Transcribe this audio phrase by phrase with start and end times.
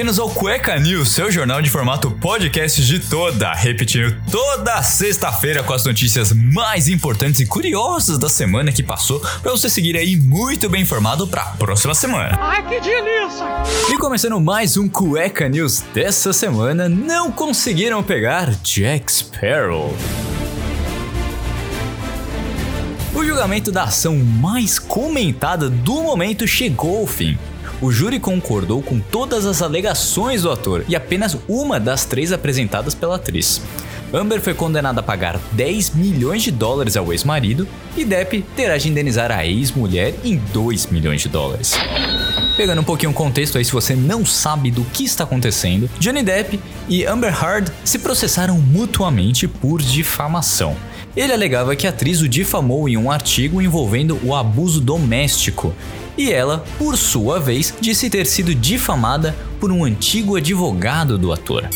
[0.00, 5.74] bem-vindos ao Cueca News, seu jornal de formato podcast de toda, repetindo toda sexta-feira com
[5.74, 10.70] as notícias mais importantes e curiosas da semana que passou, para você seguir aí muito
[10.70, 12.38] bem informado para a próxima semana.
[12.40, 13.44] Ai, que delícia!
[13.92, 19.94] E começando mais um Cueca News dessa semana, não conseguiram pegar Jack Sparrow.
[23.14, 27.36] O julgamento da ação mais comentada do momento chegou ao fim.
[27.82, 32.94] O júri concordou com todas as alegações do ator e apenas uma das três apresentadas
[32.94, 33.62] pela atriz.
[34.12, 37.66] Amber foi condenada a pagar 10 milhões de dólares ao ex-marido
[37.96, 41.72] e Depp terá de indenizar a ex-mulher em 2 milhões de dólares.
[42.54, 46.22] Pegando um pouquinho o contexto aí, se você não sabe do que está acontecendo, Johnny
[46.22, 50.76] Depp e Amber Heard se processaram mutuamente por difamação.
[51.16, 55.74] Ele alegava que a atriz o difamou em um artigo envolvendo o abuso doméstico
[56.16, 61.68] e ela, por sua vez, disse ter sido difamada por um antigo advogado do ator.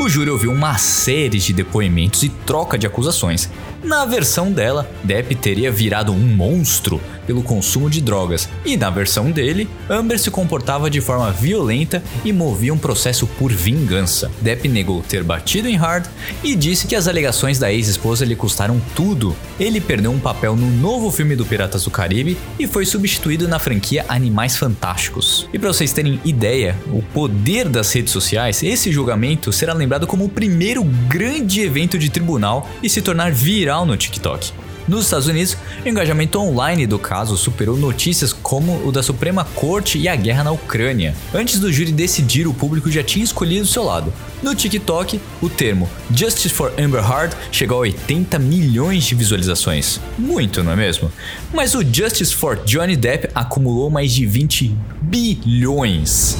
[0.00, 3.50] O júri ouviu uma série de depoimentos e troca de acusações.
[3.82, 9.30] Na versão dela, Depp teria virado um monstro pelo consumo de drogas, e na versão
[9.30, 14.30] dele, Amber se comportava de forma violenta e movia um processo por vingança.
[14.40, 16.06] Depp negou ter batido em Hard
[16.42, 19.34] e disse que as alegações da ex-esposa lhe custaram tudo.
[19.60, 23.60] Ele perdeu um papel no novo filme do Piratas do Caribe e foi substituído na
[23.60, 25.48] franquia Animais Fantásticos.
[25.52, 30.24] E para vocês terem ideia, o poder das redes sociais, esse julgamento será lembrado como
[30.24, 34.52] o primeiro grande evento de tribunal e se tornar viral no TikTok.
[34.88, 39.98] Nos Estados Unidos, o engajamento online do caso superou notícias como o da Suprema Corte
[39.98, 41.14] e a guerra na Ucrânia.
[41.32, 44.12] Antes do júri decidir, o público já tinha escolhido seu lado.
[44.42, 50.00] No TikTok, o termo Justice for Amber Heard chegou a 80 milhões de visualizações.
[50.18, 51.12] Muito, não é mesmo?
[51.54, 56.36] Mas o Justice for Johnny Depp acumulou mais de 20 bilhões.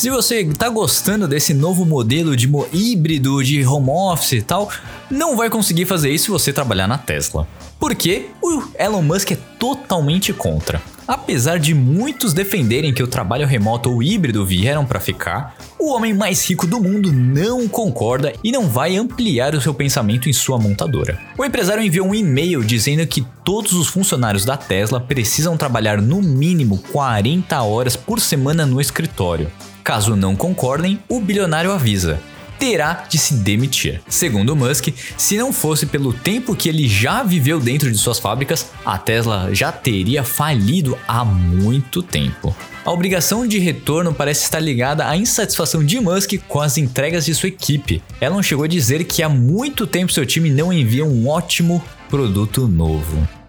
[0.00, 4.70] Se você está gostando desse novo modelo de híbrido de home office e tal,
[5.10, 7.46] não vai conseguir fazer isso se você trabalhar na Tesla.
[7.78, 10.80] Porque o Elon Musk é totalmente contra.
[11.10, 16.14] Apesar de muitos defenderem que o trabalho remoto ou híbrido vieram para ficar, o homem
[16.14, 20.56] mais rico do mundo não concorda e não vai ampliar o seu pensamento em sua
[20.56, 21.18] montadora.
[21.36, 26.22] O empresário enviou um e-mail dizendo que todos os funcionários da Tesla precisam trabalhar no
[26.22, 29.50] mínimo 40 horas por semana no escritório.
[29.82, 32.20] Caso não concordem, o bilionário avisa:
[32.60, 34.02] terá de se demitir.
[34.06, 38.70] Segundo Musk, se não fosse pelo tempo que ele já viveu dentro de suas fábricas,
[38.84, 42.54] a Tesla já teria falido há muito tempo.
[42.84, 47.34] A obrigação de retorno parece estar ligada à insatisfação de Musk com as entregas de
[47.34, 48.02] sua equipe.
[48.20, 52.68] Elon chegou a dizer que há muito tempo seu time não envia um ótimo produto
[52.68, 53.39] novo.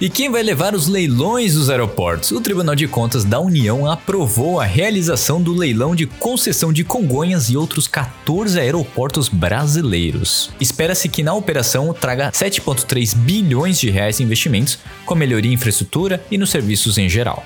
[0.00, 2.30] E quem vai levar os leilões dos aeroportos?
[2.30, 7.50] O Tribunal de Contas da União aprovou a realização do leilão de concessão de Congonhas
[7.50, 10.48] e outros 14 aeroportos brasileiros.
[10.58, 16.24] Espera-se que na operação traga 7,3 bilhões de reais em investimentos, com melhoria em infraestrutura
[16.30, 17.44] e nos serviços em geral.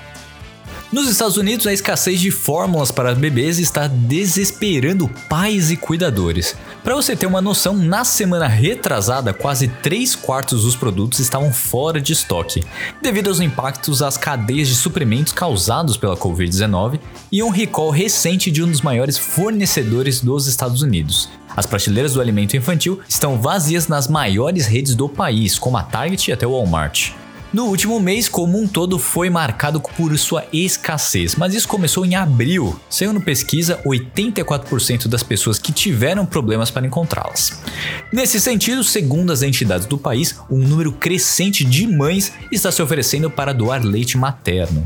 [0.95, 6.55] Nos Estados Unidos, a escassez de fórmulas para bebês está desesperando pais e cuidadores.
[6.85, 11.99] Para você ter uma noção, na semana retrasada, quase 3 quartos dos produtos estavam fora
[11.99, 12.63] de estoque,
[13.01, 16.97] devido aos impactos às cadeias de suprimentos causados pela Covid-19
[17.29, 21.27] e um recall recente de um dos maiores fornecedores dos Estados Unidos.
[21.57, 26.31] As prateleiras do alimento infantil estão vazias nas maiores redes do país, como a Target
[26.31, 27.11] e até o Walmart.
[27.55, 32.13] No último mês, como um todo, foi marcado por sua escassez, mas isso começou em
[32.13, 32.77] abril.
[32.89, 37.61] Segundo pesquisa, 84% das pessoas que tiveram problemas para encontrá-las.
[38.11, 43.31] Nesse sentido, segundo as entidades do país, um número crescente de mães está se oferecendo
[43.31, 44.85] para doar leite materno.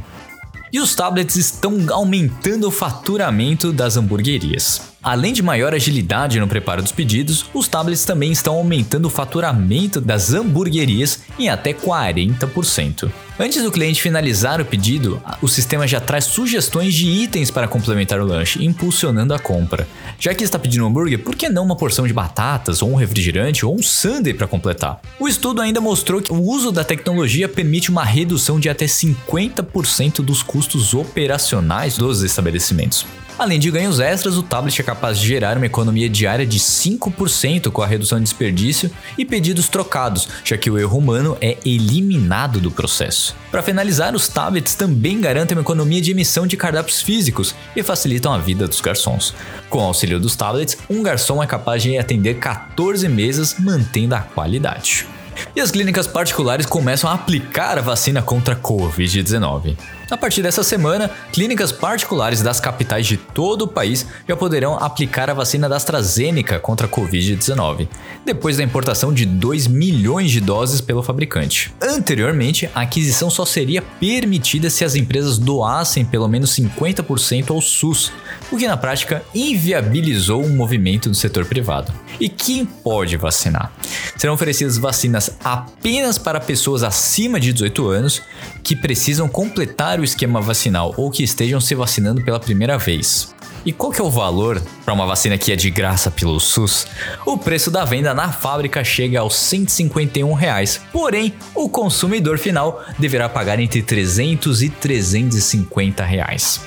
[0.72, 4.80] E os tablets estão aumentando o faturamento das hamburguerias.
[5.02, 10.02] Além de maior agilidade no preparo dos pedidos, os tablets também estão aumentando o faturamento
[10.02, 13.10] das hamburguerias em até 40%.
[13.40, 18.20] Antes do cliente finalizar o pedido, o sistema já traz sugestões de itens para complementar
[18.20, 19.88] o lanche, impulsionando a compra.
[20.20, 22.96] Já que está pedindo um hambúrguer, por que não uma porção de batatas, ou um
[22.96, 25.00] refrigerante, ou um sundae para completar?
[25.18, 30.16] O estudo ainda mostrou que o uso da tecnologia permite uma redução de até 50%
[30.16, 33.06] dos custos operacionais dos estabelecimentos.
[33.40, 37.72] Além de ganhos extras, o tablet é capaz de gerar uma economia diária de 5%
[37.72, 42.60] com a redução de desperdício e pedidos trocados, já que o erro humano é eliminado
[42.60, 43.34] do processo.
[43.50, 48.34] Para finalizar, os tablets também garantem uma economia de emissão de cardápios físicos e facilitam
[48.34, 49.34] a vida dos garçons.
[49.70, 54.20] Com o auxílio dos tablets, um garçom é capaz de atender 14 mesas mantendo a
[54.20, 55.08] qualidade.
[55.56, 59.78] E as clínicas particulares começam a aplicar a vacina contra a Covid-19.
[60.10, 65.30] A partir dessa semana, clínicas particulares das capitais de todo o país já poderão aplicar
[65.30, 67.88] a vacina da AstraZeneca contra a Covid-19,
[68.26, 71.72] depois da importação de 2 milhões de doses pelo fabricante.
[71.80, 78.12] Anteriormente, a aquisição só seria permitida se as empresas doassem pelo menos 50% ao SUS,
[78.52, 81.94] o que na prática inviabilizou um movimento do setor privado.
[82.20, 83.72] E quem pode vacinar?
[84.18, 88.22] Serão oferecidas vacinas apenas para pessoas acima de 18 anos
[88.64, 93.34] que precisam completar o esquema vacinal ou que estejam se vacinando pela primeira vez.
[93.66, 96.88] E qual que é o valor para uma vacina que é de graça pelo SUS?
[97.26, 103.28] O preço da venda na fábrica chega aos 151 reais, porém o consumidor final deverá
[103.28, 106.62] pagar entre 300 e 350 reais.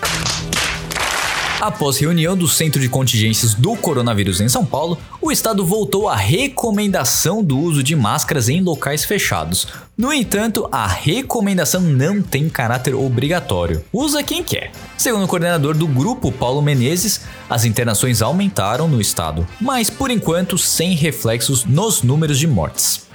[1.62, 6.16] Após reunião do Centro de Contingências do Coronavírus em São Paulo, o estado voltou à
[6.16, 9.68] recomendação do uso de máscaras em locais fechados.
[9.96, 13.84] No entanto, a recomendação não tem caráter obrigatório.
[13.92, 14.72] Usa quem quer.
[14.98, 20.58] Segundo o coordenador do grupo, Paulo Menezes, as internações aumentaram no estado, mas por enquanto
[20.58, 23.06] sem reflexos nos números de mortes.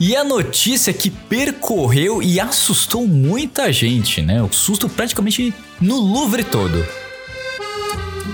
[0.00, 4.42] E a notícia que percorreu e assustou muita gente, né?
[4.42, 6.82] O susto praticamente no Louvre todo.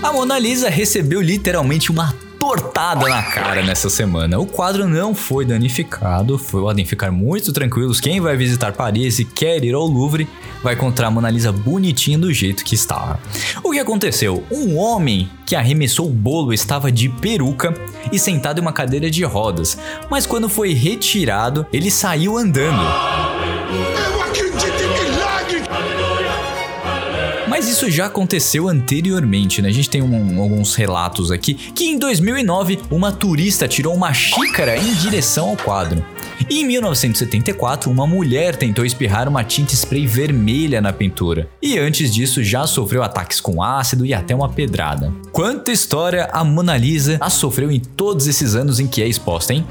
[0.03, 4.37] A Mona Lisa recebeu literalmente uma tortada na cara nessa semana.
[4.37, 8.01] O quadro não foi danificado, podem ficar muito tranquilos.
[8.01, 10.27] Quem vai visitar Paris e quer ir ao Louvre
[10.61, 13.17] vai encontrar a Mona Lisa bonitinha do jeito que estava.
[13.63, 14.43] O que aconteceu?
[14.51, 17.73] Um homem que arremessou o bolo estava de peruca
[18.11, 19.77] e sentado em uma cadeira de rodas,
[20.09, 23.22] mas quando foi retirado, ele saiu andando.
[27.63, 29.69] Mas isso já aconteceu anteriormente, né?
[29.69, 34.75] A gente tem um, alguns relatos aqui que em 2009 uma turista tirou uma xícara
[34.75, 36.05] em direção ao quadro.
[36.49, 41.47] E em 1974, uma mulher tentou espirrar uma tinta spray vermelha na pintura.
[41.61, 45.13] E antes disso, já sofreu ataques com ácido e até uma pedrada.
[45.31, 49.53] Quanta história a Mona Lisa a sofreu em todos esses anos em que é exposta,
[49.53, 49.65] hein?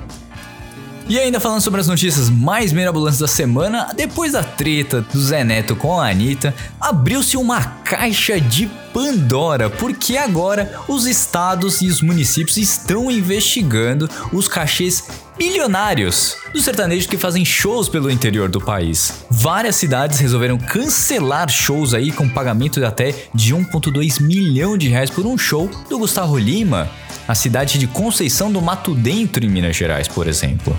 [1.09, 5.45] E ainda falando sobre as notícias mais mirabolantes da semana, depois da treta do Zé
[5.45, 12.03] Neto com a Anitta, abriu-se uma caixa de Pandora, porque agora os estados e os
[12.03, 15.05] municípios estão investigando os cachês
[15.39, 19.25] bilionários dos sertanejos que fazem shows pelo interior do país.
[19.31, 25.09] Várias cidades resolveram cancelar shows aí com pagamento de até de 1,2 milhão de reais
[25.09, 26.89] por um show do Gustavo Lima,
[27.27, 30.79] na cidade de Conceição do Mato Dentro, em Minas Gerais, por exemplo.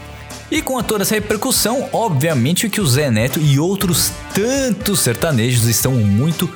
[0.54, 5.94] E com toda essa repercussão, obviamente que o Zé Neto e outros tantos sertanejos estão
[5.94, 6.48] muito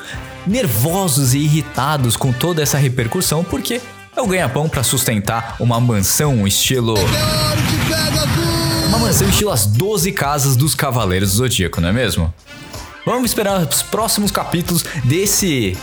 [0.45, 3.81] nervosos e irritados com toda essa repercussão, porque
[4.15, 6.93] é o ganha-pão para sustentar uma mansão estilo.
[8.87, 12.31] Uma mansão estilo as 12 casas dos Cavaleiros do Zodíaco, não é mesmo?
[13.03, 15.75] Vamos esperar os próximos capítulos desse.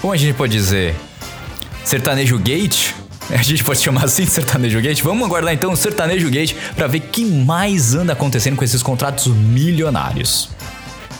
[0.00, 0.96] Como a gente pode dizer?
[1.84, 2.94] Sertanejo Gate?
[3.30, 5.02] A gente pode chamar assim Sertanejo Gate?
[5.02, 8.82] Vamos aguardar então o Sertanejo Gate para ver o que mais anda acontecendo com esses
[8.82, 10.50] contratos milionários.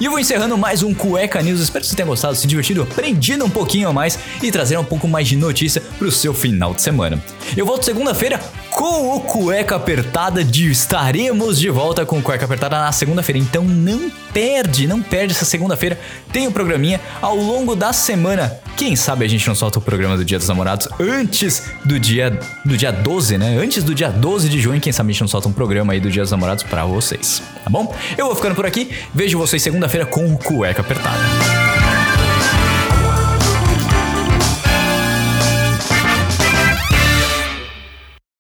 [0.01, 1.61] E eu vou encerrando mais um Cueca News.
[1.61, 4.85] Espero que você tenha gostado, se divertido, aprendido um pouquinho a mais e trazer um
[4.85, 7.23] pouco mais de notícia pro seu final de semana.
[7.57, 8.41] Eu volto segunda-feira
[8.75, 13.39] com o Cueca Apertada de estaremos de volta com o Cueca Apertada na segunda-feira.
[13.39, 15.97] Então não perde, não perde essa segunda-feira.
[16.33, 18.59] Tem o um programinha ao longo da semana.
[18.77, 22.37] Quem sabe a gente não solta o programa do Dia dos Namorados antes do dia
[22.65, 23.57] do dia 12, né?
[23.57, 26.01] Antes do dia 12 de junho, quem sabe a gente não solta um programa aí
[26.01, 27.95] do Dia dos Namorados para vocês, tá bom?
[28.19, 28.91] Eu vou ficando por aqui.
[29.15, 31.54] Vejo vocês segunda-feira com o Cueca Apertada.